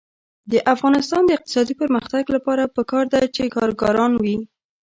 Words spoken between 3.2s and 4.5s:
چې کارګران وي.